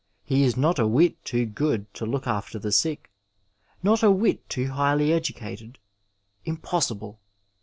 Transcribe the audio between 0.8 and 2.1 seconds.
whit too good to